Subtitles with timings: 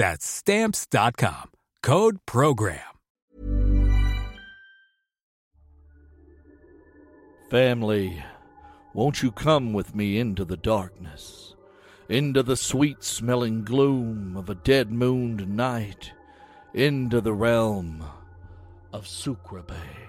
[0.00, 1.50] That's Stamps.com.
[1.82, 2.80] Code PROGRAM.
[7.50, 8.24] Family,
[8.94, 11.54] won't you come with me into the darkness?
[12.08, 16.12] into the sweet smelling gloom of a dead mooned night,
[16.72, 18.02] into the realm
[18.94, 20.08] of Sucreabeille.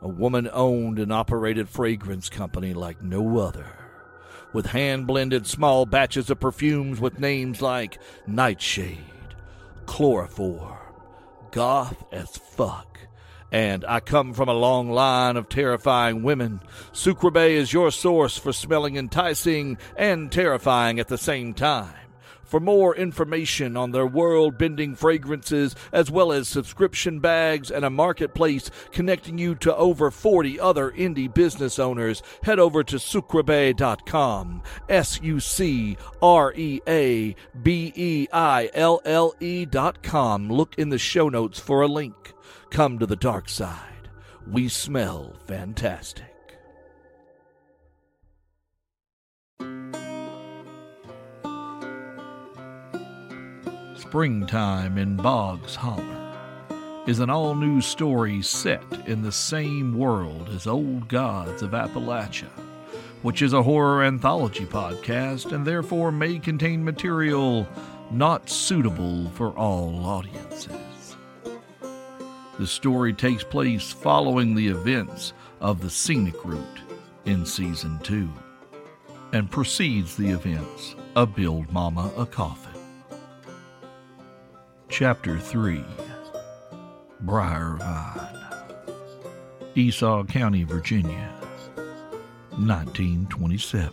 [0.00, 3.83] A woman owned and operated fragrance company like no other,
[4.54, 9.04] with hand blended small batches of perfumes with names like Nightshade,
[9.84, 10.78] Chloroform,
[11.50, 13.00] Goth as Fuck,
[13.52, 16.60] and I come from a long line of terrifying women.
[16.92, 22.03] Sucreabeille is your source for smelling enticing and terrifying at the same time.
[22.44, 27.90] For more information on their world bending fragrances, as well as subscription bags and a
[27.90, 34.62] marketplace connecting you to over 40 other indie business owners, head over to sucreabeille.com.
[34.88, 40.48] S U C R E A B E I L L E.com.
[40.48, 42.32] Look in the show notes for a link.
[42.70, 44.08] Come to the dark side.
[44.46, 46.33] We smell fantastic.
[54.06, 60.66] Springtime in Boggs Holler is an all new story set in the same world as
[60.66, 62.50] Old Gods of Appalachia,
[63.22, 67.66] which is a horror anthology podcast and therefore may contain material
[68.10, 71.16] not suitable for all audiences.
[72.58, 76.80] The story takes place following the events of the scenic route
[77.24, 78.30] in season two
[79.32, 82.73] and precedes the events of Build Mama a Coffin.
[84.96, 85.84] Chapter 3
[87.22, 88.38] Briar Vine,
[89.74, 91.32] Esau County, Virginia,
[92.50, 93.92] 1927.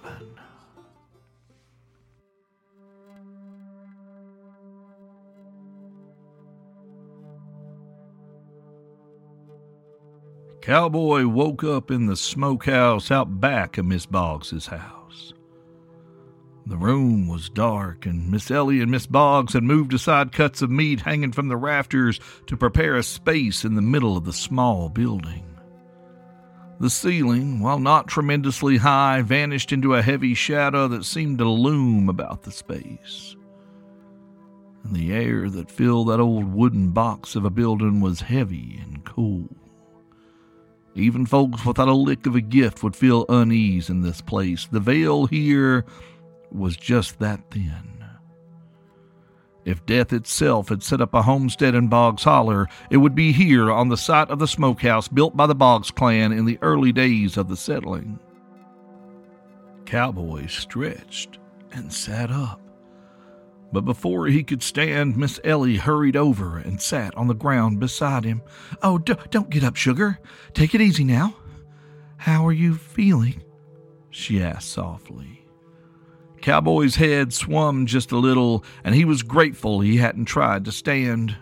[10.61, 15.00] Cowboy woke up in the smokehouse out back of Miss Boggs's house.
[16.65, 20.69] The room was dark, and Miss Ellie and Miss Boggs had moved aside cuts of
[20.69, 24.87] meat hanging from the rafters to prepare a space in the middle of the small
[24.87, 25.45] building.
[26.79, 32.09] The ceiling, while not tremendously high, vanished into a heavy shadow that seemed to loom
[32.09, 33.35] about the space.
[34.83, 39.03] And the air that filled that old wooden box of a building was heavy and
[39.05, 39.47] cool.
[40.95, 44.67] Even folks without a lick of a gift would feel unease in this place.
[44.71, 45.85] The veil here
[46.51, 47.91] was just that thin.
[49.63, 53.71] If death itself had set up a homestead in Boggs Holler, it would be here
[53.71, 57.37] on the site of the smokehouse built by the Boggs clan in the early days
[57.37, 58.19] of the settling.
[59.85, 61.37] Cowboy stretched
[61.71, 62.59] and sat up.
[63.71, 68.25] But before he could stand, Miss Ellie hurried over and sat on the ground beside
[68.25, 68.41] him.
[68.81, 70.19] Oh, d- don't get up, sugar.
[70.53, 71.35] Take it easy now.
[72.17, 73.43] How are you feeling?
[74.09, 75.40] she asked softly.
[76.41, 81.37] Cowboy's head swum just a little, and he was grateful he hadn't tried to stand.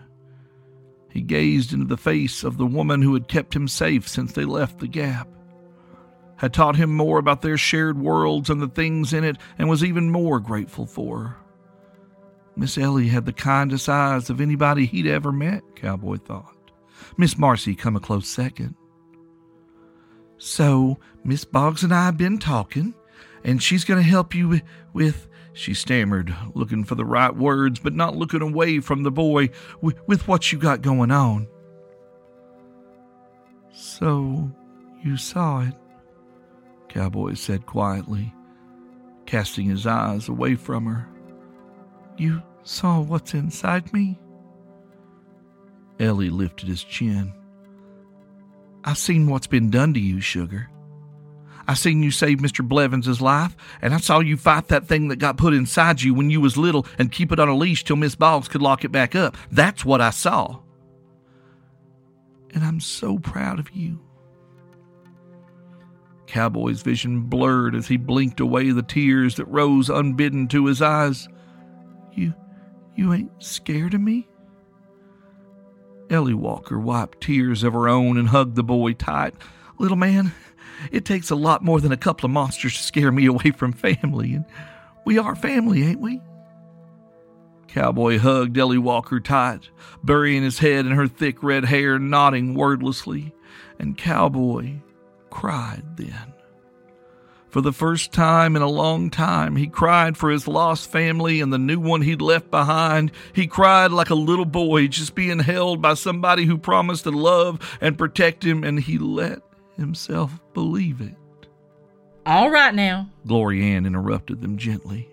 [1.10, 4.44] He gazed into the face of the woman who had kept him safe since they
[4.44, 5.28] left the gap,
[6.36, 9.82] had taught him more about their shared worlds and the things in it, and was
[9.82, 11.36] even more grateful for her.
[12.56, 16.70] Miss Ellie had the kindest eyes of anybody he'd ever met, Cowboy thought.
[17.16, 18.74] Miss Marcy come a close second.
[20.36, 22.94] So, Miss Boggs and I have been talking,
[23.44, 24.60] and she's going to help you
[24.92, 29.50] with, she stammered, looking for the right words, but not looking away from the boy,
[29.80, 31.48] with what you got going on.
[33.72, 34.50] So,
[35.02, 35.74] you saw it,
[36.88, 38.34] Cowboy said quietly,
[39.26, 41.08] casting his eyes away from her.
[42.18, 44.18] You saw what's inside me?
[45.98, 47.32] Ellie lifted his chin.
[48.84, 50.68] I've seen what's been done to you, Sugar.
[51.70, 52.66] I seen you save Mr.
[52.66, 56.28] Blevins' life, and I saw you fight that thing that got put inside you when
[56.28, 58.90] you was little and keep it on a leash till Miss Boggs could lock it
[58.90, 59.36] back up.
[59.52, 60.62] That's what I saw.
[62.52, 64.00] And I'm so proud of you.
[66.26, 71.28] Cowboy's vision blurred as he blinked away the tears that rose unbidden to his eyes.
[72.10, 72.34] You
[72.96, 74.26] you ain't scared of me?
[76.10, 79.34] Ellie Walker wiped tears of her own and hugged the boy tight.
[79.78, 80.32] Little man,
[80.90, 83.72] it takes a lot more than a couple of monsters to scare me away from
[83.72, 84.44] family, and
[85.04, 86.20] we are family, ain't we?
[87.68, 89.70] Cowboy hugged Ellie Walker tight,
[90.02, 93.32] burying his head in her thick red hair, nodding wordlessly,
[93.78, 94.74] and Cowboy
[95.30, 96.34] cried then.
[97.50, 101.52] For the first time in a long time, he cried for his lost family and
[101.52, 103.10] the new one he'd left behind.
[103.32, 107.76] He cried like a little boy just being held by somebody who promised to love
[107.80, 109.42] and protect him, and he let
[109.80, 111.16] himself believe it.
[112.26, 115.08] All right now, Glory Ann interrupted them gently.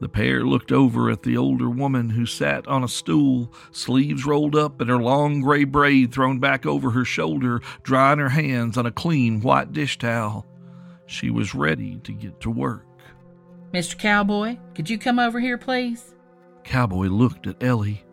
[0.00, 4.56] The pair looked over at the older woman who sat on a stool, sleeves rolled
[4.56, 8.86] up and her long gray braid thrown back over her shoulder, drying her hands on
[8.86, 10.46] a clean white dish towel.
[11.06, 12.86] She was ready to get to work.
[13.72, 13.98] Mr.
[13.98, 16.14] Cowboy, could you come over here, please?
[16.64, 18.04] Cowboy looked at Ellie,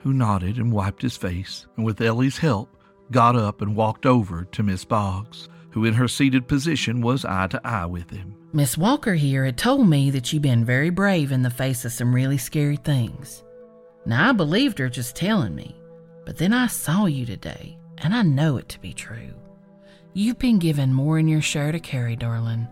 [0.00, 2.75] who nodded and wiped his face, and with Ellie's help,
[3.10, 7.46] got up and walked over to Miss Boggs, who in her seated position was eye
[7.48, 8.34] to eye with him.
[8.52, 11.92] Miss Walker here had told me that you've been very brave in the face of
[11.92, 13.42] some really scary things.
[14.06, 15.76] Now, I believed her just telling me,
[16.24, 19.34] but then I saw you today, and I know it to be true.
[20.14, 22.66] You've been given more in your share to carry, darling.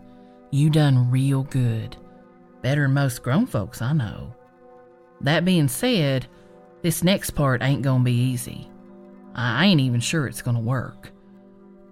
[0.49, 1.95] You done real good.
[2.61, 4.33] Better than most grown folks I know.
[5.21, 6.27] That being said,
[6.81, 8.69] this next part ain't gonna be easy.
[9.35, 11.11] I ain't even sure it's gonna work.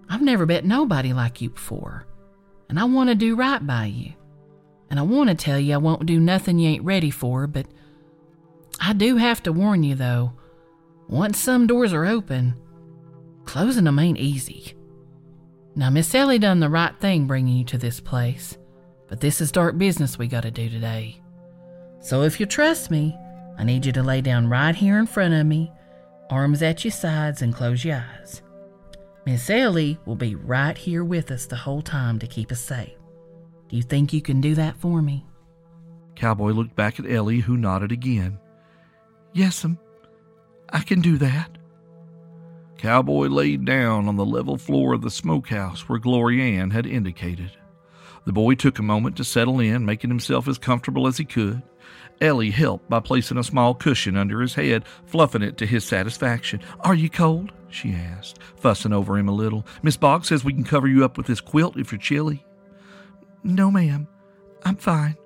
[0.09, 2.07] I've never met nobody like you before,
[2.69, 4.13] and I want to do right by you.
[4.89, 7.65] And I want to tell you I won't do nothing you ain't ready for, but
[8.79, 10.33] I do have to warn you though.
[11.09, 12.55] Once some doors are open,
[13.45, 14.75] closing them ain't easy.
[15.75, 18.57] Now, Miss Ellie done the right thing bringing you to this place,
[19.07, 21.19] but this is dark business we gotta do today.
[21.99, 23.17] So if you trust me,
[23.57, 25.71] I need you to lay down right here in front of me,
[26.33, 28.41] arms at your sides, and close your eyes.
[29.25, 32.97] Miss Ellie will be right here with us the whole time to keep us safe.
[33.69, 35.25] Do you think you can do that for me?
[36.15, 38.39] Cowboy looked back at Ellie, who nodded again.
[39.33, 39.79] Yes'm, um,
[40.69, 41.57] I can do that.
[42.77, 47.51] Cowboy laid down on the level floor of the smokehouse where Glory Ann had indicated.
[48.25, 51.61] The boy took a moment to settle in, making himself as comfortable as he could.
[52.21, 56.61] Ellie helped by placing a small cushion under his head, fluffing it to his satisfaction.
[56.81, 57.51] Are you cold?
[57.69, 59.65] she asked, fussing over him a little.
[59.81, 62.45] Miss Boggs says we can cover you up with this quilt if you're chilly.
[63.43, 64.07] No, ma'am.
[64.63, 65.17] I'm fine.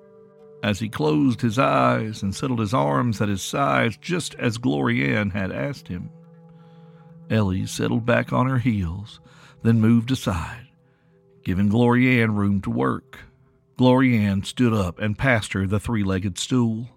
[0.62, 5.14] As he closed his eyes and settled his arms at his sides, just as Glory
[5.14, 6.10] Ann had asked him,
[7.30, 9.20] Ellie settled back on her heels,
[9.62, 10.66] then moved aside,
[11.44, 13.18] giving Glory Ann room to work.
[13.78, 16.88] Glory Ann stood up and passed her the three legged stool,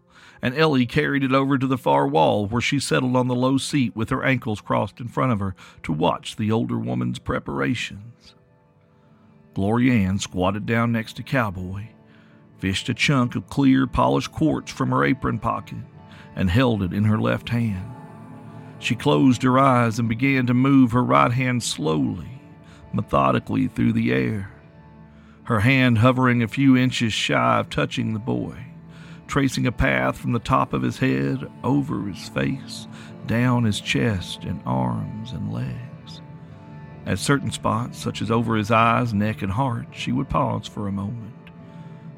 [0.42, 3.60] and Ellie carried it over to the far wall where she settled on the low
[3.60, 8.34] seat with her ankles crossed in front of her to watch the older woman's preparations.
[9.54, 11.90] Glory Ann squatted down next to Cowboy,
[12.58, 15.78] fished a chunk of clear, polished quartz from her apron pocket,
[16.36, 17.94] and held it in her left hand.
[18.80, 22.42] She closed her eyes and began to move her right hand slowly,
[22.92, 24.52] methodically through the air,
[25.52, 28.56] her hand hovering a few inches shy of touching the boy,
[29.28, 32.88] tracing a path from the top of his head over his face,
[33.26, 36.22] down his chest and arms and legs.
[37.06, 40.88] At certain spots, such as over his eyes, neck, and heart, she would pause for
[40.88, 41.50] a moment,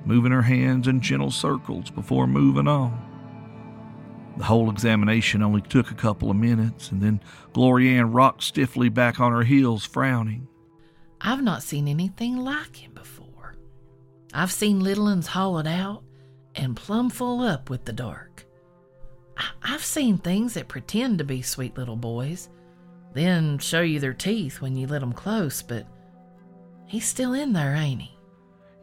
[0.06, 3.10] moving her hands in gentle circles before moving on.
[4.38, 7.20] The whole examination only took a couple of minutes, and then
[7.52, 10.48] Glory Ann rocked stiffly back on her heels, frowning.
[11.20, 12.93] I've not seen anything like him.
[14.34, 16.04] I've seen little uns hollowed out
[16.56, 18.46] and plumb full up with the dark.
[19.38, 22.50] I- I've seen things that pretend to be sweet little boys,
[23.14, 25.88] then show you their teeth when you let 'em close, but
[26.88, 28.18] he's still in there, ain't he?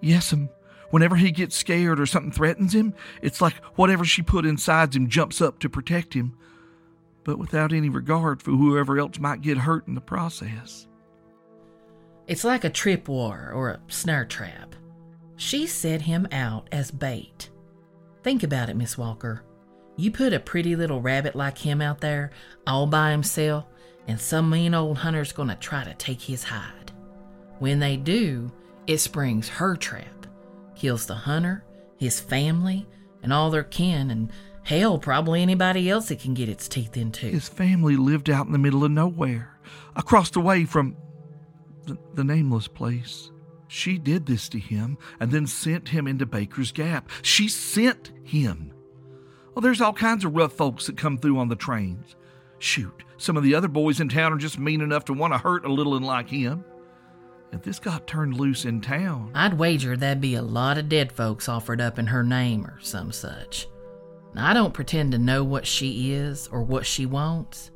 [0.00, 0.42] Yes'm.
[0.42, 0.48] Um,
[0.90, 5.08] whenever he gets scared or something threatens him, it's like whatever she put inside him
[5.08, 6.36] jumps up to protect him,
[7.24, 10.86] but without any regard for whoever else might get hurt in the process.
[12.26, 14.69] It's like a trip tripwire or a snare trap.
[15.40, 17.48] She set him out as bait.
[18.22, 19.42] Think about it, Miss Walker.
[19.96, 22.30] You put a pretty little rabbit like him out there,
[22.66, 23.64] all by himself,
[24.06, 26.92] and some mean old hunter's gonna try to take his hide.
[27.58, 28.52] When they do,
[28.86, 30.26] it springs her trap,
[30.74, 31.64] kills the hunter,
[31.96, 32.86] his family,
[33.22, 34.30] and all their kin, and
[34.64, 37.24] hell, probably anybody else it can get its teeth into.
[37.24, 39.58] His family lived out in the middle of nowhere,
[39.96, 40.98] across the way from
[41.86, 43.30] the, the nameless place.
[43.72, 47.08] She did this to him and then sent him into Baker's Gap.
[47.22, 48.72] She sent him.
[49.54, 52.16] Well, there's all kinds of rough folks that come through on the trains.
[52.58, 55.38] Shoot, some of the other boys in town are just mean enough to want to
[55.38, 56.64] hurt a little and like him.
[57.52, 61.12] If this got turned loose in town, I'd wager there'd be a lot of dead
[61.12, 63.68] folks offered up in her name or some such.
[64.34, 67.70] Now, I don't pretend to know what she is or what she wants,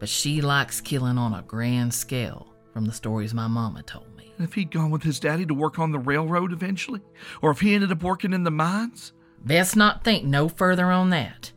[0.00, 4.44] but she likes killing on a grand scale from the stories my mama told me.
[4.44, 7.00] if he'd gone with his daddy to work on the railroad eventually,
[7.42, 9.12] or if he ended up working in the mines,
[9.44, 11.52] Best not think no further on that.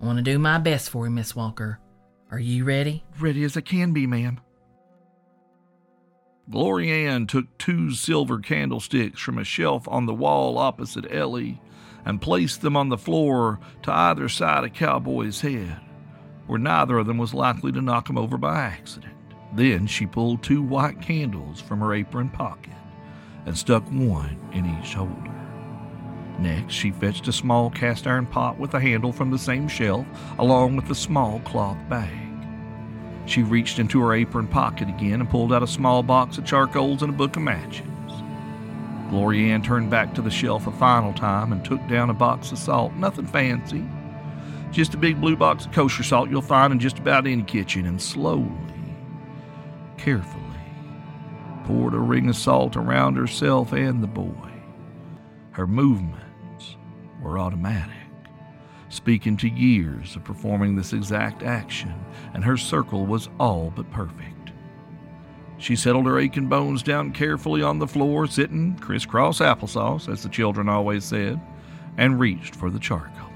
[0.00, 1.80] I want to do my best for you, Miss Walker.
[2.30, 3.04] Are you ready?
[3.18, 4.40] ready as I can be, ma'am.
[6.48, 11.60] Glory Ann took two silver candlesticks from a shelf on the wall opposite Ellie
[12.04, 15.80] and placed them on the floor to either side of Cowboy's head,
[16.46, 19.14] where neither of them was likely to knock him over by accident.
[19.54, 22.72] Then she pulled two white candles from her apron pocket
[23.46, 25.30] and stuck one in each holder.
[26.38, 30.06] Next, she fetched a small cast iron pot with a handle from the same shelf,
[30.38, 32.18] along with a small cloth bag.
[33.26, 37.02] She reached into her apron pocket again and pulled out a small box of charcoals
[37.02, 37.86] and a book of matches.
[39.10, 42.50] Glory Ann turned back to the shelf a final time and took down a box
[42.50, 42.92] of salt.
[42.94, 43.84] Nothing fancy.
[44.72, 47.86] Just a big blue box of kosher salt you'll find in just about any kitchen,
[47.86, 48.50] and slowly,
[50.04, 50.42] carefully,
[51.64, 54.52] poured a ring of salt around herself and the boy.
[55.52, 56.76] Her movements
[57.22, 58.04] were automatic
[58.90, 61.92] speaking to years of performing this exact action,
[62.32, 64.52] and her circle was all but perfect.
[65.58, 70.28] She settled her aching bones down carefully on the floor, sitting crisscross applesauce, as the
[70.28, 71.40] children always said,
[71.96, 73.30] and reached for the charcoal.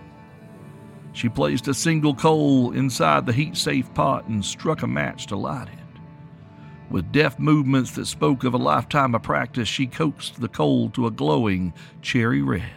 [1.13, 5.37] She placed a single coal inside the heat safe pot and struck a match to
[5.37, 5.88] light it.
[6.91, 11.07] With deft movements that spoke of a lifetime of practice, she coaxed the coal to
[11.07, 12.71] a glowing cherry red.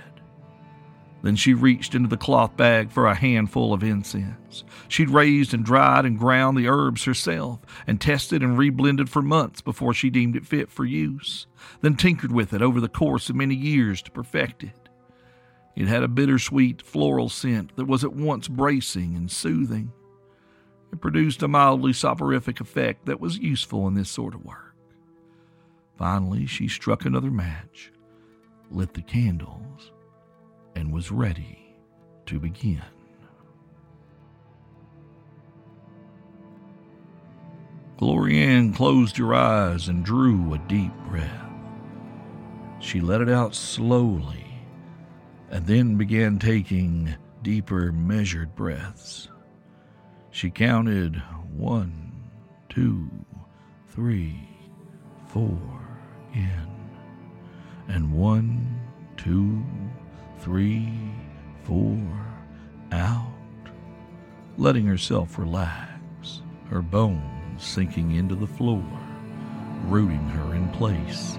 [1.23, 4.63] Then she reached into the cloth bag for a handful of incense.
[4.87, 9.61] She'd raised and dried and ground the herbs herself and tested and reblended for months
[9.61, 11.45] before she deemed it fit for use,
[11.81, 14.89] then tinkered with it over the course of many years to perfect it.
[15.75, 19.93] It had a bittersweet floral scent that was at once bracing and soothing.
[20.91, 24.75] It produced a mildly soporific effect that was useful in this sort of work.
[25.97, 27.91] Finally, she struck another match,
[28.69, 29.91] lit the candles,
[30.75, 31.75] and was ready
[32.25, 32.81] to begin.
[37.97, 41.51] Glory Ann closed her eyes and drew a deep breath.
[42.79, 44.45] She let it out slowly
[45.51, 49.27] and then began taking deeper, measured breaths.
[50.33, 51.21] She counted
[51.53, 52.29] one,
[52.69, 53.09] two,
[53.89, 54.47] three,
[55.27, 55.59] four
[56.33, 56.67] in,
[57.89, 58.79] and one,
[59.17, 59.61] two,
[60.39, 60.89] three,
[61.63, 61.99] four,
[62.93, 63.27] out,
[64.57, 68.85] letting herself relax, her bones sinking into the floor,
[69.87, 71.37] rooting her in place.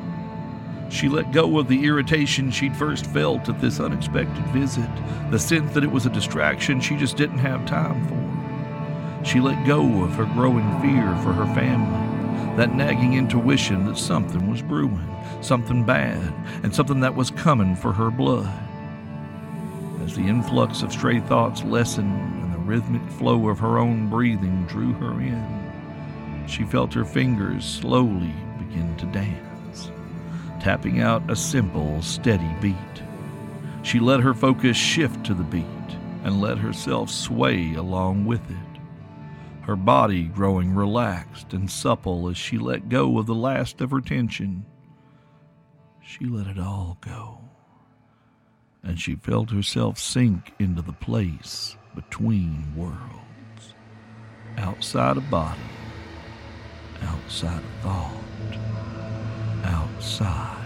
[0.91, 4.91] She let go of the irritation she'd first felt at this unexpected visit,
[5.31, 8.32] the sense that it was a distraction she just didn't have time for.
[9.25, 14.51] She let go of her growing fear for her family, that nagging intuition that something
[14.51, 15.09] was brewing,
[15.41, 18.53] something bad, and something that was coming for her blood.
[20.03, 24.67] As the influx of stray thoughts lessened and the rhythmic flow of her own breathing
[24.67, 25.63] drew her in,
[26.49, 29.91] she felt her fingers slowly begin to dance,
[30.61, 32.77] tapping out a simple, steady beat.
[33.83, 35.65] She let her focus shift to the beat
[36.25, 38.72] and let herself sway along with it,
[39.63, 44.01] her body growing relaxed and supple as she let go of the last of her
[44.01, 44.65] tension.
[46.03, 47.39] She let it all go
[48.83, 53.75] and she felt herself sink into the place between worlds,
[54.59, 55.61] outside of body
[57.03, 58.13] outside of thought,
[59.65, 60.62] outside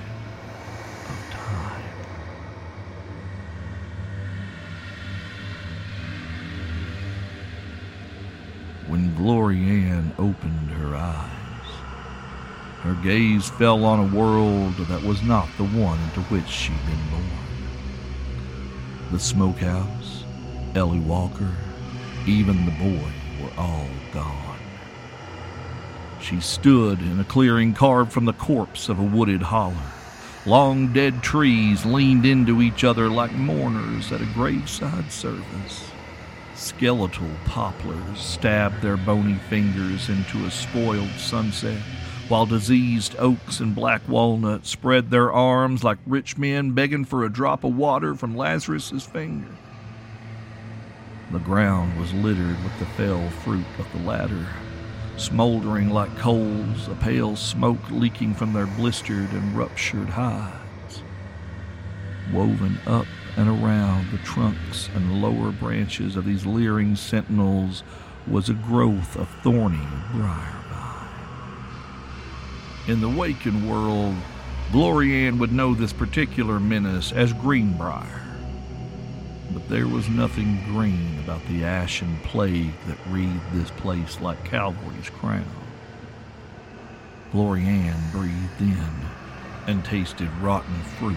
[8.88, 11.30] When Glory Ann opened her eyes,
[12.82, 17.10] her gaze fell on a world that was not the one into which she'd been
[17.10, 17.26] born.
[19.10, 20.22] The smokehouse,
[20.76, 21.52] Ellie Walker,
[22.28, 23.10] even the boy
[23.42, 24.56] were all gone.
[26.20, 29.74] She stood in a clearing carved from the corpse of a wooded holler.
[30.44, 35.90] Long dead trees leaned into each other like mourners at a graveside service.
[36.56, 41.82] Skeletal poplars stabbed their bony fingers into a spoiled sunset,
[42.28, 47.32] while diseased oaks and black walnuts spread their arms like rich men begging for a
[47.32, 49.50] drop of water from Lazarus's finger.
[51.30, 54.46] The ground was littered with the fell fruit of the latter,
[55.18, 61.02] smoldering like coals, a pale smoke leaking from their blistered and ruptured hides.
[62.32, 63.06] Woven up
[63.36, 67.82] and around the trunks and lower branches of these leering sentinels
[68.26, 71.08] was a growth of thorny briar vine.
[72.88, 74.14] In the waking world,
[74.72, 78.22] Glory Ann would know this particular menace as Greenbrier.
[79.52, 85.08] But there was nothing green about the ashen plague that wreathed this place like Calvary's
[85.10, 85.46] crown.
[87.30, 88.90] Glory Ann breathed in
[89.66, 91.16] and tasted rotten fruit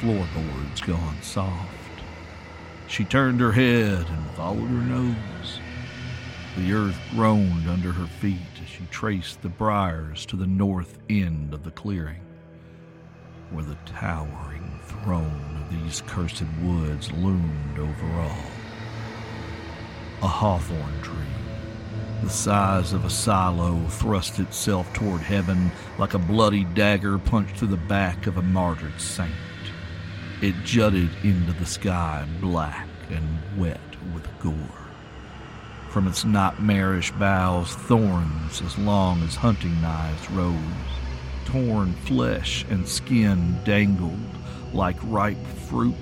[0.00, 1.74] floorboards gone soft.
[2.86, 5.60] She turned her head and followed her nose.
[6.56, 11.52] The earth groaned under her feet as she traced the briars to the north end
[11.52, 12.20] of the clearing,
[13.50, 18.50] where the towering throne of these cursed woods loomed over all.
[20.22, 21.16] A hawthorn tree,
[22.22, 27.68] the size of a silo, thrust itself toward heaven like a bloody dagger punched through
[27.68, 29.32] the back of a martyred saint.
[30.40, 33.80] It jutted into the sky black and wet
[34.14, 34.54] with gore.
[35.90, 40.54] From its nightmarish boughs, thorns as long as hunting knives rose.
[41.44, 44.20] Torn flesh and skin dangled
[44.72, 45.94] like ripe fruit.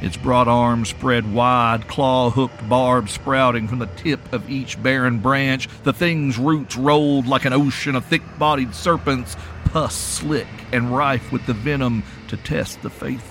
[0.00, 5.18] Its broad arms spread wide, claw hooked barbs sprouting from the tip of each barren
[5.18, 5.68] branch.
[5.82, 11.32] The thing's roots rolled like an ocean of thick bodied serpents, pus slick and rife
[11.32, 13.29] with the venom to test the faithful.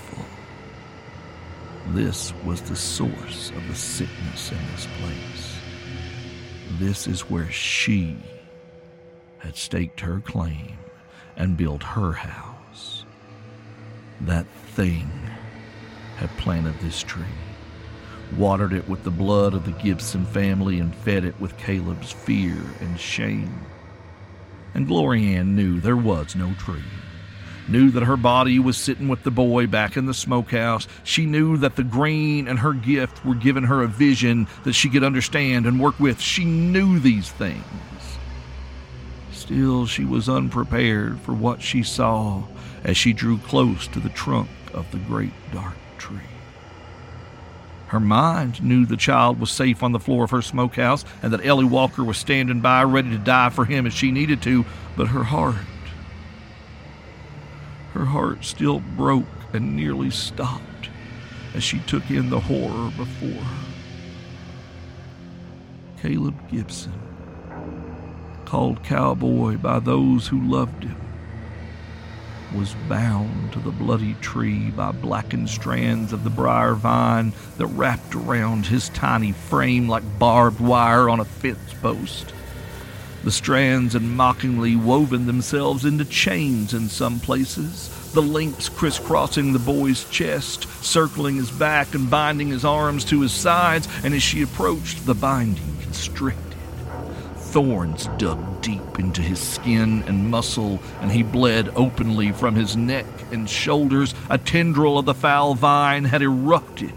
[1.88, 5.56] This was the source of the sickness in this place.
[6.78, 8.16] This is where she
[9.38, 10.78] had staked her claim
[11.36, 13.04] and built her house.
[14.20, 15.10] That thing
[16.16, 17.24] had planted this tree,
[18.36, 22.62] watered it with the blood of the Gibson family, and fed it with Caleb's fear
[22.80, 23.58] and shame.
[24.74, 26.84] And Glory Ann knew there was no tree.
[27.70, 30.88] Knew that her body was sitting with the boy back in the smokehouse.
[31.04, 34.88] She knew that the grain and her gift were giving her a vision that she
[34.88, 36.20] could understand and work with.
[36.20, 37.64] She knew these things.
[39.30, 42.42] Still, she was unprepared for what she saw
[42.82, 46.18] as she drew close to the trunk of the great dark tree.
[47.86, 51.44] Her mind knew the child was safe on the floor of her smokehouse and that
[51.46, 54.64] Ellie Walker was standing by ready to die for him if she needed to,
[54.96, 55.56] but her heart,
[57.92, 60.90] her heart still broke and nearly stopped
[61.54, 63.66] as she took in the horror before her.
[66.00, 66.92] Caleb Gibson,
[68.44, 70.96] called cowboy by those who loved him,
[72.54, 78.14] was bound to the bloody tree by blackened strands of the briar vine that wrapped
[78.14, 82.34] around his tiny frame like barbed wire on a fence post.
[83.22, 89.58] The strands had mockingly woven themselves into chains in some places, the links crisscrossing the
[89.58, 94.40] boy's chest, circling his back and binding his arms to his sides, and as she
[94.40, 96.56] approached, the binding constricted.
[97.36, 103.06] Thorns dug deep into his skin and muscle, and he bled openly from his neck
[103.32, 104.14] and shoulders.
[104.30, 106.94] A tendril of the foul vine had erupted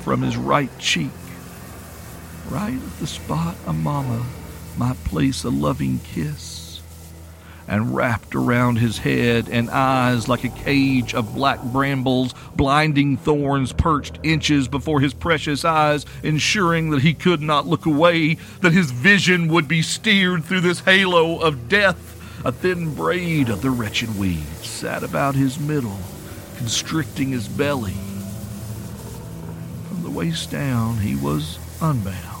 [0.00, 1.10] from his right cheek,
[2.48, 4.24] right at the spot a mama
[4.78, 6.80] might place a loving kiss,
[7.68, 13.72] and wrapped around his head and eyes like a cage of black brambles, blinding thorns
[13.72, 18.90] perched inches before his precious eyes, ensuring that he could not look away, that his
[18.90, 22.12] vision would be steered through this halo of death.
[22.44, 25.98] A thin braid of the wretched weed sat about his middle,
[26.56, 27.96] constricting his belly.
[29.88, 32.35] From the waist down, he was unbound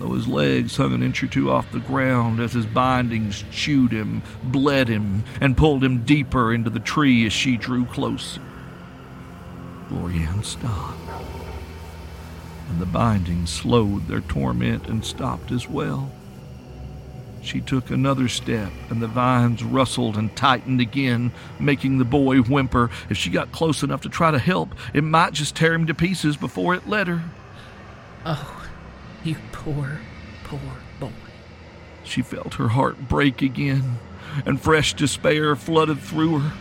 [0.00, 3.92] though his legs hung an inch or two off the ground as his bindings chewed
[3.92, 8.40] him, bled him, and pulled him deeper into the tree as she drew closer.
[9.88, 10.98] Glory Ann stopped,
[12.70, 16.10] and the bindings slowed their torment and stopped as well.
[17.42, 22.90] She took another step, and the vines rustled and tightened again, making the boy whimper.
[23.08, 25.94] If she got close enough to try to help, it might just tear him to
[25.94, 27.22] pieces before it let her.
[28.26, 28.59] Oh,
[29.24, 30.00] you poor,
[30.44, 30.60] poor
[30.98, 31.10] boy.
[32.04, 33.98] She felt her heart break again,
[34.46, 36.52] and fresh despair flooded through her.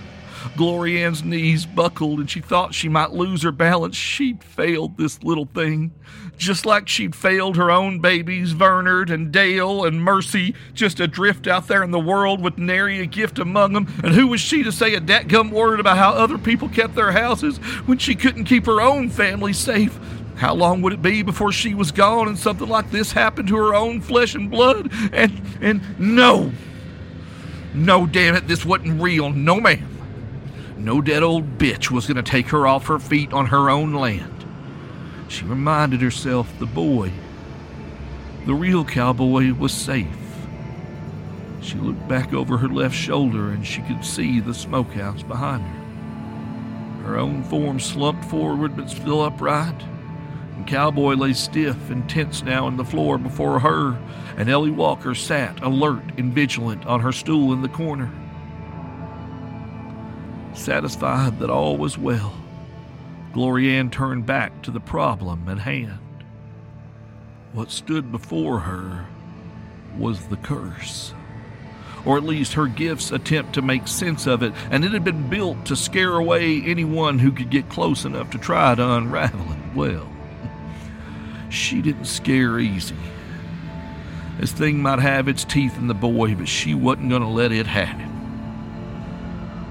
[0.56, 3.96] Glory Ann's knees buckled and she thought she might lose her balance.
[3.96, 5.92] She'd failed this little thing,
[6.38, 11.68] just like she'd failed her own babies, Vernard and Dale and Mercy, just adrift out
[11.68, 13.88] there in the world with nary a gift among them.
[14.04, 17.12] And who was she to say a datgum word about how other people kept their
[17.12, 20.00] houses when she couldn't keep her own family safe?
[20.40, 23.58] How long would it be before she was gone and something like this happened to
[23.58, 24.90] her own flesh and blood?
[25.12, 26.54] And and no.
[27.74, 29.32] No, damn it, this wasn't real.
[29.32, 29.86] No, ma'am.
[30.78, 33.94] No dead old bitch was going to take her off her feet on her own
[33.94, 34.46] land.
[35.28, 37.12] She reminded herself the boy,
[38.46, 40.08] the real cowboy, was safe.
[41.62, 47.04] She looked back over her left shoulder and she could see the smokehouse behind her.
[47.04, 49.84] Her own form slumped forward but still upright.
[50.60, 53.98] And Cowboy lay stiff and tense now on the floor before her,
[54.36, 58.12] and Ellie Walker sat alert and vigilant on her stool in the corner.
[60.54, 62.34] Satisfied that all was well,
[63.32, 66.26] Glory Ann turned back to the problem at hand.
[67.54, 69.06] What stood before her
[69.98, 71.14] was the curse,
[72.04, 75.30] or at least her gift's attempt to make sense of it, and it had been
[75.30, 79.74] built to scare away anyone who could get close enough to try to unravel it.
[79.74, 80.10] Well,
[81.50, 82.96] she didn't scare easy.
[84.40, 87.52] This thing might have its teeth in the boy, but she wasn't going to let
[87.52, 88.10] it have him.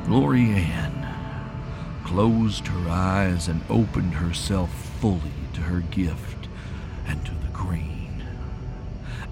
[0.05, 0.95] Glory Ann
[2.05, 5.21] closed her eyes and opened herself fully
[5.55, 6.49] to her gift
[7.07, 8.23] and to the green.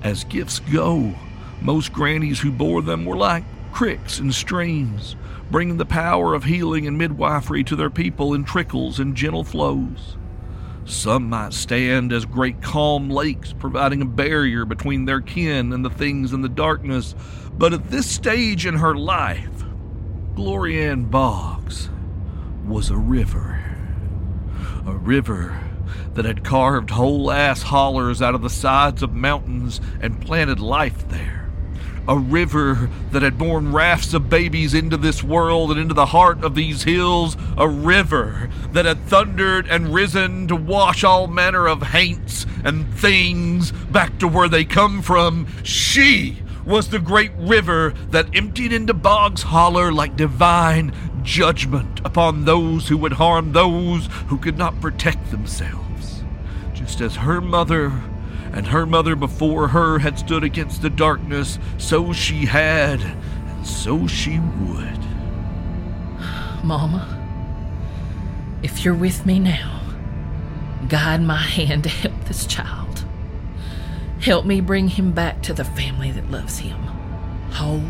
[0.03, 1.15] As gifts go,
[1.61, 5.17] most grannies who bore them were like cricks and streams,
[5.51, 10.17] bringing the power of healing and midwifery to their people in trickles and gentle flows.
[10.87, 15.90] Some might stand as great calm lakes, providing a barrier between their kin and the
[15.90, 17.14] things in the darkness.
[17.59, 19.64] But at this stage in her life,
[20.37, 21.90] Glory Ann Boggs
[22.64, 23.62] was a river.
[24.87, 25.61] A river
[26.14, 31.09] that had carved whole ass hollers out of the sides of mountains and planted life
[31.09, 31.36] there.
[32.09, 36.45] A river that had borne rafts of babies into this world and into the heart
[36.45, 37.37] of these hills.
[37.57, 43.73] A river that had thundered and risen to wash all manner of haints and things
[43.73, 45.47] back to where they come from.
[45.62, 50.92] She was the great river that emptied into Boggs Holler like divine
[51.23, 56.23] judgment upon those who would harm those who could not protect themselves.
[56.75, 57.92] Just as her mother
[58.53, 64.07] and her mother before her had stood against the darkness, so she had, and so
[64.07, 64.99] she would.
[66.64, 67.12] Mama,
[68.62, 69.83] if you're with me now,
[70.88, 73.05] guide my hand to help this child.
[74.20, 76.81] Help me bring him back to the family that loves him,
[77.53, 77.83] whole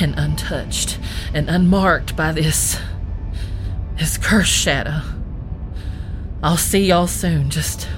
[0.00, 0.98] and untouched
[1.34, 2.78] and unmarked by this.
[3.98, 5.00] this cursed shadow.
[6.42, 7.50] I'll see y'all soon.
[7.50, 7.88] Just.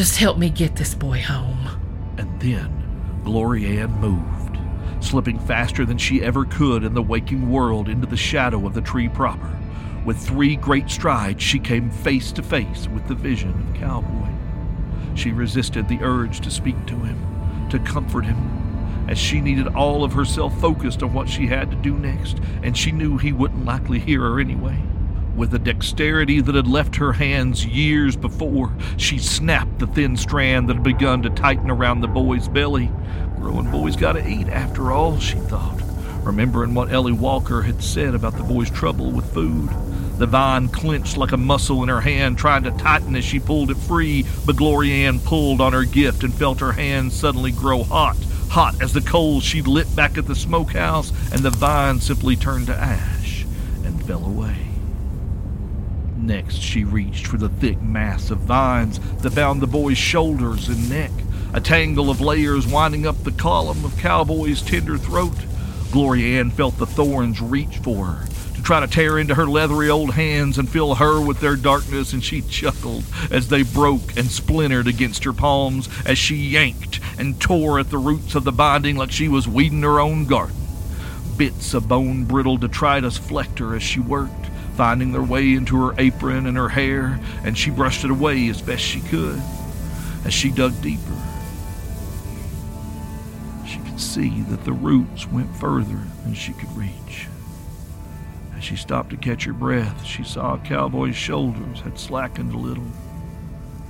[0.00, 1.68] Just help me get this boy home.
[2.16, 4.58] And then Glory Ann moved,
[5.04, 8.80] slipping faster than she ever could in the waking world into the shadow of the
[8.80, 9.60] tree proper.
[10.06, 14.30] With three great strides, she came face to face with the vision of Cowboy.
[15.16, 20.02] She resisted the urge to speak to him, to comfort him, as she needed all
[20.02, 23.66] of herself focused on what she had to do next, and she knew he wouldn't
[23.66, 24.82] likely hear her anyway.
[25.36, 30.68] With a dexterity that had left her hands years before, she snapped the thin strand
[30.68, 32.90] that had begun to tighten around the boy's belly.
[33.36, 35.80] Growing boys gotta eat, after all, she thought,
[36.22, 39.70] remembering what Ellie Walker had said about the boy's trouble with food.
[40.18, 43.70] The vine clenched like a muscle in her hand, trying to tighten as she pulled
[43.70, 47.82] it free, but Glory Ann pulled on her gift and felt her hand suddenly grow
[47.82, 48.18] hot,
[48.50, 52.66] hot as the coals she'd lit back at the smokehouse, and the vine simply turned
[52.66, 53.46] to ash
[53.84, 54.69] and fell away.
[56.30, 60.88] Next, she reached for the thick mass of vines that bound the boy's shoulders and
[60.88, 61.10] neck,
[61.52, 65.34] a tangle of layers winding up the column of Cowboy's tender throat.
[65.90, 69.90] Glory Ann felt the thorns reach for her, to try to tear into her leathery
[69.90, 74.30] old hands and fill her with their darkness, and she chuckled as they broke and
[74.30, 78.94] splintered against her palms as she yanked and tore at the roots of the binding
[78.94, 80.54] like she was weeding her own garden.
[81.36, 84.39] Bits of bone brittle detritus flecked her as she worked,
[84.80, 88.62] finding their way into her apron and her hair, and she brushed it away as
[88.62, 89.38] best she could.
[90.24, 91.20] As she dug deeper,
[93.66, 97.28] she could see that the roots went further than she could reach.
[98.56, 102.90] As she stopped to catch her breath, she saw Cowboy's shoulders had slackened a little.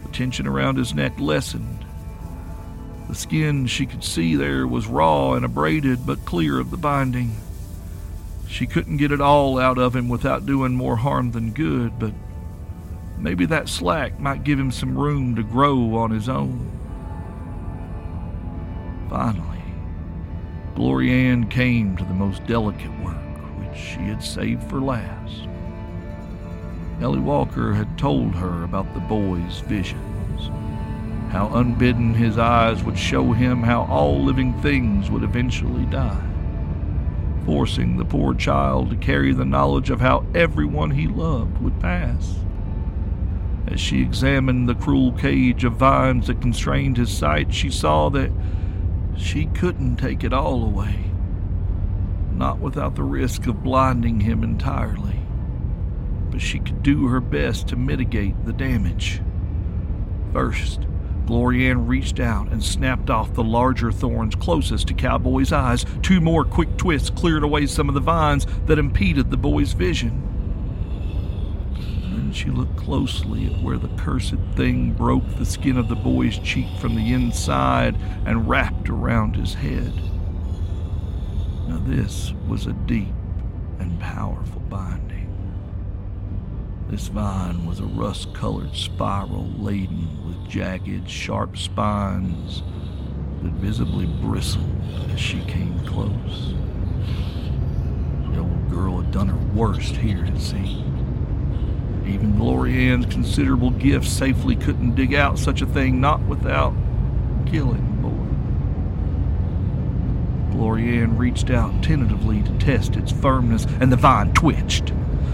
[0.02, 1.84] The tension around his neck lessened.
[3.08, 7.36] The skin she could see there was raw and abraded, but clear of the binding.
[8.50, 12.12] She couldn't get it all out of him without doing more harm than good, but
[13.16, 16.68] maybe that slack might give him some room to grow on his own.
[19.08, 19.62] Finally,
[20.74, 23.16] Glory Ann came to the most delicate work
[23.60, 25.46] which she had saved for last.
[27.00, 30.50] Ellie Walker had told her about the boy's visions,
[31.30, 36.29] how unbidden his eyes would show him how all living things would eventually die,
[37.44, 42.36] forcing the poor child to carry the knowledge of how everyone he loved would pass.
[43.66, 48.32] As she examined the cruel cage of vines that constrained his sight, she saw that
[49.16, 51.10] she couldn't take it all away
[52.40, 55.20] not without the risk of blinding him entirely.
[56.30, 59.20] But she could do her best to mitigate the damage.
[60.32, 60.86] First,
[61.30, 65.86] Glory Ann reached out and snapped off the larger thorns closest to Cowboy's eyes.
[66.02, 70.26] Two more quick twists cleared away some of the vines that impeded the boy's vision.
[71.76, 76.36] Then she looked closely at where the cursed thing broke the skin of the boy's
[76.40, 77.94] cheek from the inside
[78.26, 79.94] and wrapped around his head.
[81.68, 83.14] Now, this was a deep
[83.78, 85.09] and powerful binding.
[86.90, 92.64] This vine was a rust colored spiral laden with jagged, sharp spines
[93.44, 94.64] that visibly bristled
[95.12, 96.52] as she came close.
[98.32, 100.98] The old girl had done her worst here, it seemed.
[102.08, 102.74] Even Glory
[103.08, 106.74] considerable gifts safely couldn't dig out such a thing, not without
[107.46, 108.10] killing boy.
[110.56, 114.92] Glory Ann reached out tentatively to test its firmness, and the vine twitched.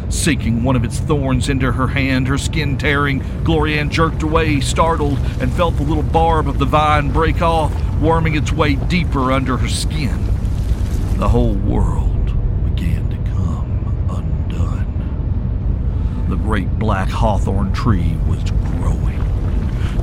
[0.08, 4.60] Sinking one of its thorns into her hand, her skin tearing, Glory Ann jerked away,
[4.60, 9.32] startled, and felt the little barb of the vine break off, worming its way deeper
[9.32, 10.24] under her skin.
[11.16, 12.26] The whole world
[12.64, 14.86] began to come undone.
[16.28, 19.22] The great black hawthorn tree was growing.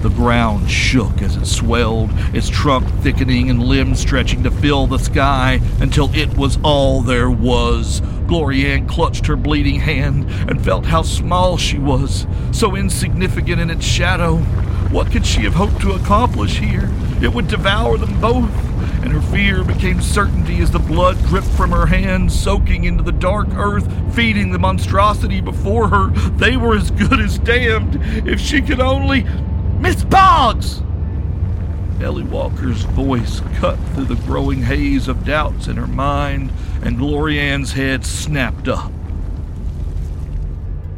[0.01, 4.97] The ground shook as it swelled, its trunk thickening and limbs stretching to fill the
[4.97, 8.01] sky until it was all there was.
[8.27, 13.69] Glory Ann clutched her bleeding hand and felt how small she was, so insignificant in
[13.69, 14.37] its shadow.
[14.91, 16.91] What could she have hoped to accomplish here?
[17.21, 18.51] It would devour them both
[19.03, 23.11] and her fear became certainty as the blood dripped from her hands, soaking into the
[23.11, 26.07] dark earth, feeding the monstrosity before her.
[26.37, 27.99] They were as good as damned.
[28.27, 29.25] If she could only.
[29.79, 30.81] Miss Boggs!
[32.03, 37.39] Ellie Walker's voice cut through the growing haze of doubts in her mind, and Glory
[37.39, 38.91] Ann's head snapped up.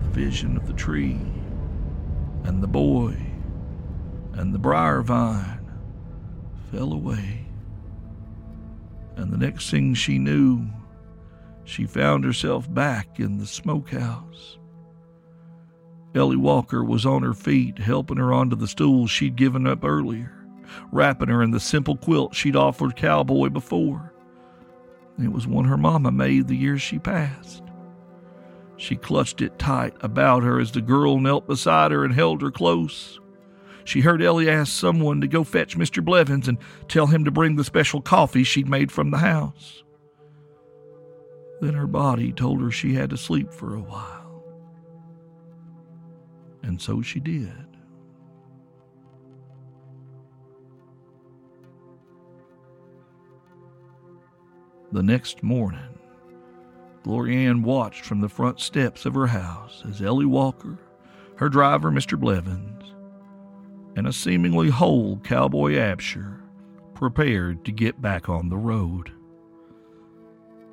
[0.01, 1.19] The vision of the tree,
[2.43, 3.15] and the boy,
[4.33, 5.71] and the briar vine
[6.71, 7.45] fell away.
[9.15, 10.65] And the next thing she knew,
[11.65, 14.57] she found herself back in the smokehouse.
[16.15, 20.34] Ellie Walker was on her feet, helping her onto the stool she'd given up earlier,
[20.91, 24.13] wrapping her in the simple quilt she'd offered Cowboy before.
[25.21, 27.63] It was one her mama made the year she passed.
[28.77, 32.51] She clutched it tight about her as the girl knelt beside her and held her
[32.51, 33.19] close.
[33.85, 36.03] She heard Ellie ask someone to go fetch Mr.
[36.03, 36.57] Blevins and
[36.87, 39.83] tell him to bring the special coffee she'd made from the house.
[41.61, 44.43] Then her body told her she had to sleep for a while.
[46.63, 47.74] And so she did.
[54.95, 55.99] The next morning,
[57.03, 60.79] Glory Ann watched from the front steps of her house as Ellie Walker,
[61.35, 62.17] her driver, Mr.
[62.17, 62.93] Blevins,
[63.97, 66.39] and a seemingly whole cowboy Absher
[66.93, 69.11] prepared to get back on the road.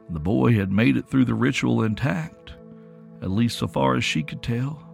[0.09, 2.53] The boy had made it through the ritual intact,
[3.23, 4.89] at least so far as she could tell.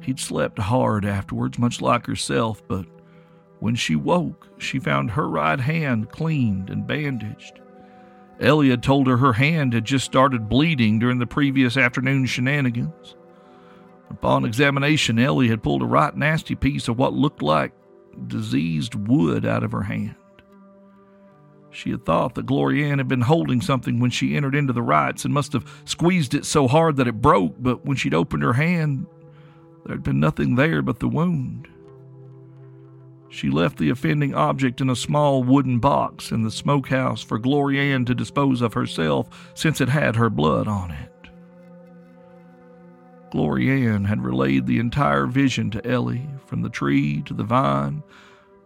[0.00, 2.86] He'd slept hard afterwards, much like herself, but
[3.58, 7.58] when she woke, she found her right hand cleaned and bandaged,
[8.40, 13.16] Ellie had told her her hand had just started bleeding during the previous afternoon's shenanigans.
[14.10, 17.72] Upon examination, Ellie had pulled a right nasty piece of what looked like
[18.26, 20.16] diseased wood out of her hand.
[21.70, 24.82] She had thought that Glory Ann had been holding something when she entered into the
[24.82, 28.42] rites and must have squeezed it so hard that it broke, but when she'd opened
[28.42, 29.06] her hand,
[29.86, 31.68] there had been nothing there but the wound.
[33.32, 37.80] She left the offending object in a small wooden box in the smokehouse for Glory
[37.80, 41.30] Ann to dispose of herself since it had her blood on it.
[43.30, 48.02] Glory Ann had relayed the entire vision to Ellie, from the tree to the vine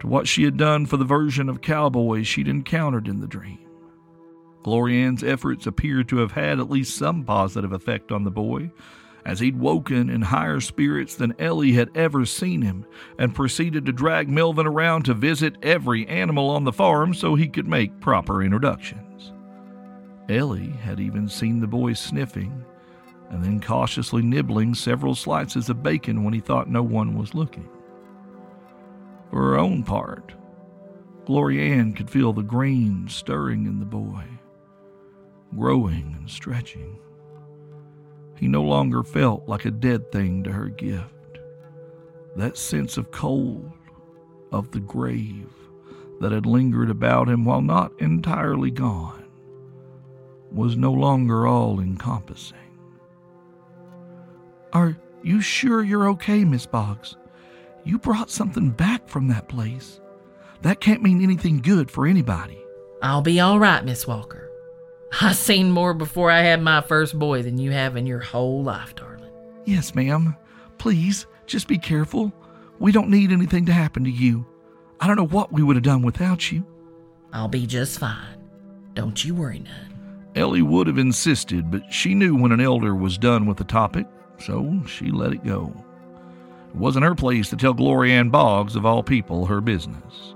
[0.00, 3.60] to what she had done for the version of cowboy she'd encountered in the dream.
[4.64, 8.72] Glory Ann's efforts appeared to have had at least some positive effect on the boy,
[9.26, 12.86] as he'd woken in higher spirits than Ellie had ever seen him,
[13.18, 17.48] and proceeded to drag Melvin around to visit every animal on the farm so he
[17.48, 19.32] could make proper introductions.
[20.28, 22.64] Ellie had even seen the boy sniffing
[23.30, 27.68] and then cautiously nibbling several slices of bacon when he thought no one was looking.
[29.30, 30.34] For her own part,
[31.24, 34.22] Glory Ann could feel the grain stirring in the boy,
[35.52, 36.96] growing and stretching.
[38.36, 41.38] He no longer felt like a dead thing to her gift.
[42.36, 43.70] That sense of cold,
[44.52, 45.50] of the grave,
[46.20, 49.24] that had lingered about him while not entirely gone,
[50.52, 52.56] was no longer all encompassing.
[54.72, 57.16] Are you sure you're okay, Miss Boggs?
[57.84, 60.00] You brought something back from that place.
[60.62, 62.58] That can't mean anything good for anybody.
[63.00, 64.45] I'll be all right, Miss Walker.
[65.20, 68.62] I seen more before I had my first boy than you have in your whole
[68.62, 69.30] life, darling.
[69.64, 70.36] Yes, ma'am.
[70.78, 72.32] Please, just be careful.
[72.78, 74.46] We don't need anything to happen to you.
[75.00, 76.64] I don't know what we would have done without you.
[77.32, 78.48] I'll be just fine.
[78.94, 80.32] Don't you worry none.
[80.34, 84.06] Ellie would have insisted, but she knew when an elder was done with the topic,
[84.38, 85.72] so she let it go.
[86.68, 90.34] It wasn't her place to tell Glory Ann Boggs, of all people, her business.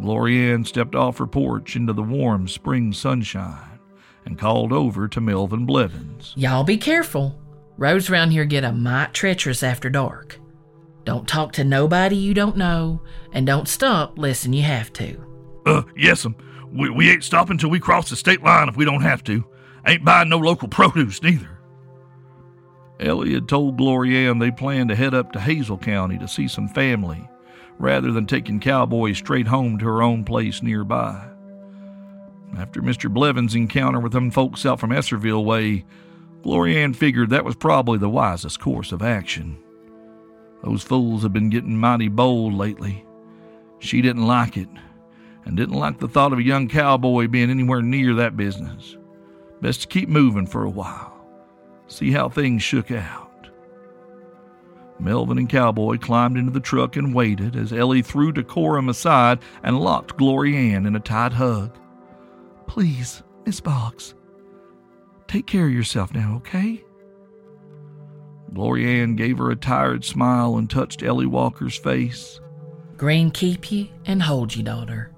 [0.00, 3.78] Glory Ann stepped off her porch into the warm spring sunshine
[4.24, 6.32] and called over to Melvin Blevins.
[6.36, 7.38] Y'all be careful.
[7.78, 10.38] Roads around here get a mite treacherous after dark.
[11.04, 13.00] Don't talk to nobody you don't know,
[13.32, 15.16] and don't stop listen you have to.
[15.64, 16.34] Uh, yes'm.
[16.72, 19.44] We, we ain't stopping till we cross the state line if we don't have to.
[19.86, 21.60] Ain't buying no local produce neither.
[22.98, 26.48] Ellie had told Glory Ann they planned to head up to Hazel County to see
[26.48, 27.28] some family,
[27.78, 31.28] rather than taking Cowboy straight home to her own place nearby.
[32.56, 33.12] After Mr.
[33.12, 35.84] Blevins' encounter with them folks out from Esserville way,
[36.42, 39.58] Glory Ann figured that was probably the wisest course of action.
[40.62, 43.04] Those fools had been getting mighty bold lately.
[43.78, 44.68] She didn't like it,
[45.44, 48.96] and didn't like the thought of a young cowboy being anywhere near that business.
[49.60, 51.16] Best to keep moving for a while
[51.88, 53.25] see how things shook out.
[54.98, 59.80] Melvin and Cowboy climbed into the truck and waited as Ellie threw Decorum aside and
[59.80, 61.76] locked Glory Ann in a tight hug.
[62.66, 64.14] Please, Miss Boggs,
[65.28, 66.82] take care of yourself now, okay?
[68.52, 72.40] Glory Ann gave her a tired smile and touched Ellie Walker's face.
[72.96, 75.12] Green keep you and hold you, daughter.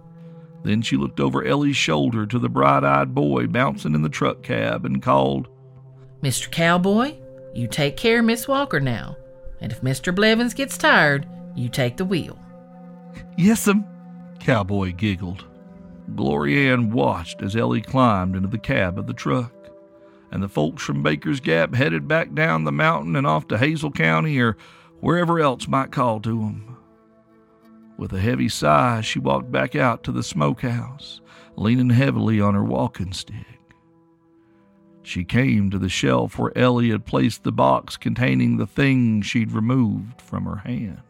[0.64, 4.42] Then she looked over Ellie's shoulder to the bright eyed boy bouncing in the truck
[4.42, 5.48] cab and called,
[6.20, 6.50] Mr.
[6.50, 7.14] Cowboy,
[7.54, 9.16] you take care of Miss Walker now.
[9.60, 10.14] And if Mr.
[10.14, 12.38] Blevins gets tired, you take the wheel.
[13.36, 13.84] Yes'm,
[14.38, 15.44] Cowboy giggled.
[16.14, 19.52] Glory Ann watched as Ellie climbed into the cab of the truck,
[20.30, 23.90] and the folks from Baker's Gap headed back down the mountain and off to Hazel
[23.90, 24.56] County or
[25.00, 26.76] wherever else might call to them.
[27.98, 31.20] With a heavy sigh, she walked back out to the smokehouse,
[31.56, 33.57] leaning heavily on her walking stick.
[35.08, 39.52] She came to the shelf where Ellie had placed the box containing the thing she'd
[39.52, 41.00] removed from her hand.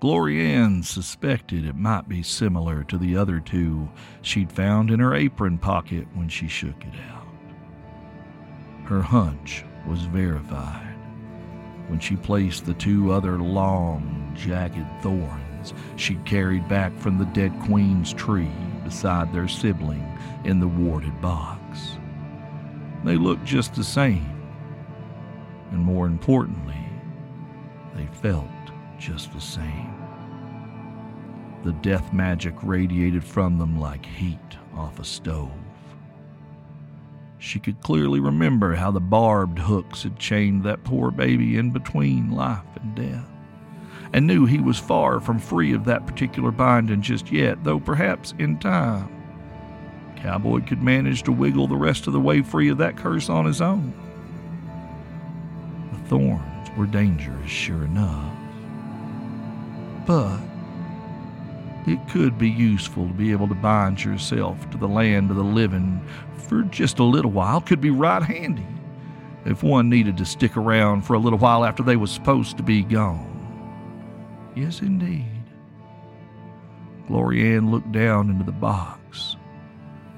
[0.00, 3.88] Glory Ann suspected it might be similar to the other two
[4.20, 7.28] she'd found in her apron pocket when she shook it out.
[8.82, 10.96] Her hunch was verified
[11.86, 17.56] when she placed the two other long, jagged thorns she'd carried back from the dead
[17.60, 18.50] queen's tree
[18.82, 21.57] beside their sibling in the warded box.
[23.08, 24.30] They looked just the same.
[25.70, 26.76] And more importantly,
[27.94, 28.50] they felt
[28.98, 29.94] just the same.
[31.64, 35.50] The death magic radiated from them like heat off a stove.
[37.38, 42.32] She could clearly remember how the barbed hooks had chained that poor baby in between
[42.32, 43.30] life and death,
[44.12, 48.34] and knew he was far from free of that particular binding just yet, though perhaps
[48.38, 49.17] in time
[50.18, 53.46] Cowboy could manage to wiggle the rest of the way free of that curse on
[53.46, 53.92] his own.
[55.92, 58.34] The thorns were dangerous, sure enough.
[60.06, 60.40] But
[61.86, 65.44] it could be useful to be able to bind yourself to the land of the
[65.44, 66.04] living
[66.36, 67.60] for just a little while.
[67.60, 68.66] Could be right handy
[69.44, 72.62] if one needed to stick around for a little while after they was supposed to
[72.62, 73.34] be gone.
[74.54, 75.24] Yes, indeed.
[77.06, 79.36] Glory Ann looked down into the box,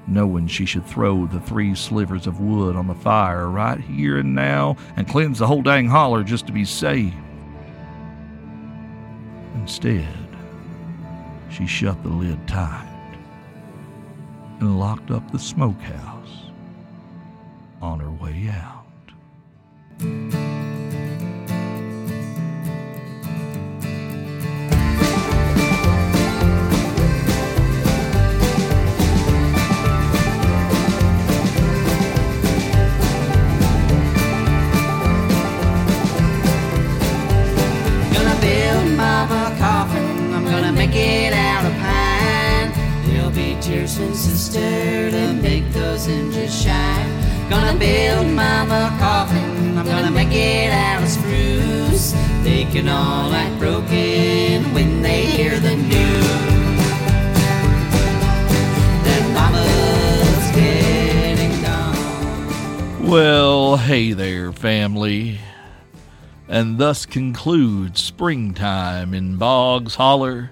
[0.07, 4.35] knowing she should throw the three slivers of wood on the fire right here and
[4.35, 7.13] now and cleanse the whole dang holler just to be safe.
[9.55, 10.07] Instead,
[11.49, 12.87] she shut the lid tight
[14.59, 16.47] and locked up the smokehouse
[17.81, 18.80] on her way out.
[45.41, 47.49] Make those hinges shine.
[47.49, 49.77] Gonna build mama a coffin.
[49.77, 52.13] I'm gonna make it out of spruce.
[52.43, 56.41] They can all act broken when they hear the news.
[63.11, 65.39] Well, hey there, family.
[66.47, 70.51] And thus concludes Springtime in Boggs Holler,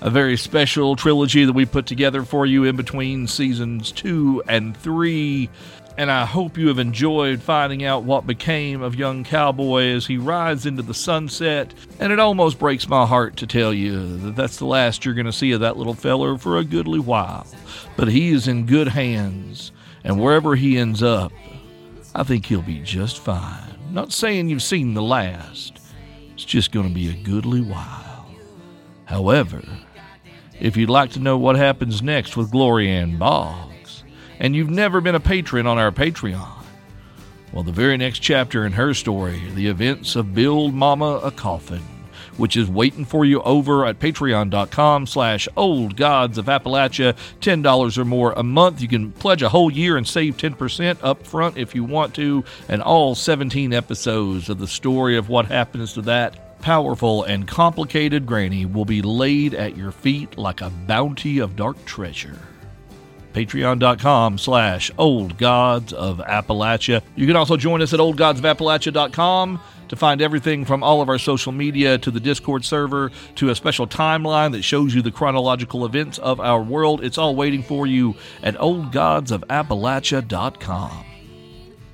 [0.00, 4.76] a very special trilogy that we put together for you in between seasons two and
[4.76, 5.50] three.
[5.96, 10.16] And I hope you have enjoyed finding out what became of young Cowboy as he
[10.16, 11.74] rides into the sunset.
[11.98, 15.26] And it almost breaks my heart to tell you that that's the last you're going
[15.26, 17.48] to see of that little feller for a goodly while.
[17.96, 19.72] But he is in good hands,
[20.04, 21.32] and wherever he ends up,
[22.14, 23.74] I think he'll be just fine.
[23.90, 25.80] Not saying you've seen the last,
[26.32, 28.08] it's just going to be a goodly while.
[29.06, 29.64] However,
[30.60, 34.02] if you'd like to know what happens next with Glory Ann Boggs,
[34.40, 36.64] and you've never been a patron on our Patreon,
[37.52, 41.82] well, the very next chapter in her story, the events of Build Mama a Coffin,
[42.36, 47.16] which is waiting for you over at patreon.com slash old gods of Appalachia.
[47.40, 48.80] $10 or more a month.
[48.80, 52.44] You can pledge a whole year and save 10% up front if you want to.
[52.68, 58.26] And all 17 episodes of the story of what happens to that powerful and complicated
[58.26, 62.38] granny will be laid at your feet like a bounty of dark treasure.
[63.32, 67.02] Patreon.com slash old gods of appalachia.
[67.14, 71.52] You can also join us at oldgodsofappalachia.com to find everything from all of our social
[71.52, 76.18] media to the discord server to a special timeline that shows you the chronological events
[76.18, 77.04] of our world.
[77.04, 81.04] It's all waiting for you at oldgodsofappalachia.com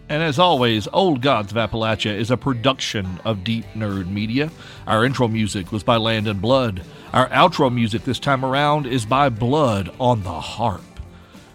[0.09, 4.51] and as always, Old Gods of Appalachia is a production of Deep Nerd Media.
[4.87, 6.83] Our intro music was by Landon Blood.
[7.13, 10.83] Our outro music this time around is by Blood on the Harp.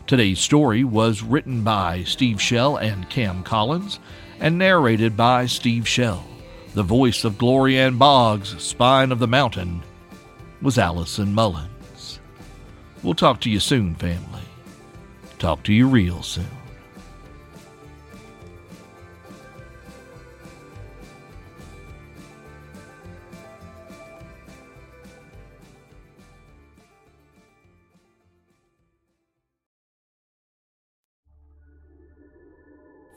[0.08, 4.00] Today's story was written by Steve Shell and Cam Collins
[4.40, 6.26] and narrated by Steve Shell.
[6.74, 9.84] The voice of Glory Ann Boggs, Spine of the Mountain,
[10.62, 12.20] was Allison Mullins.
[13.04, 14.42] We'll talk to you soon, family.
[15.38, 16.59] Talk to you real soon.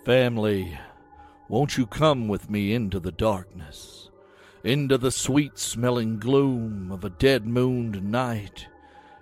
[0.05, 0.77] Family,
[1.49, 4.11] won't you come with me into the darkness,
[4.65, 8.67] into the sweet smelling gloom of a dead mooned night,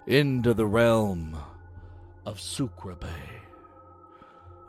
[0.06, 1.36] into the realm
[2.24, 2.96] of Sucre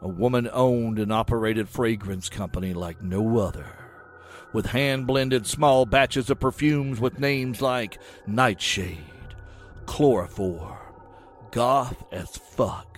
[0.01, 3.67] a woman owned and operated fragrance company like no other,
[4.51, 8.97] with hand blended small batches of perfumes with names like Nightshade,
[9.85, 10.77] Chloroform,
[11.51, 12.97] Goth as Fuck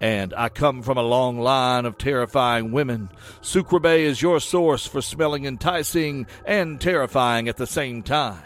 [0.00, 3.10] and I come from a long line of terrifying women.
[3.42, 8.42] Sucreabeille is your source for smelling enticing and terrifying at the same time.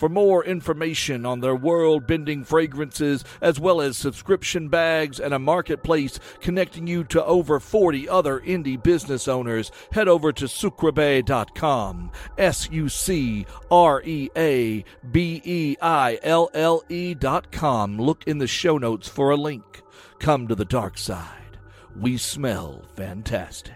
[0.00, 5.38] For more information on their world bending fragrances, as well as subscription bags and a
[5.38, 12.12] marketplace connecting you to over 40 other indie business owners, head over to sucreabeille.com.
[12.38, 17.98] S U C R E A B E I L L E.com.
[17.98, 19.82] Look in the show notes for a link.
[20.20, 21.56] Come to the dark side.
[21.98, 23.72] We smell fantastic.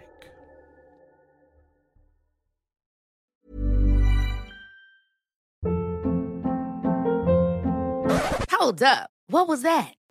[8.51, 9.09] Hold up.
[9.29, 9.95] What was that?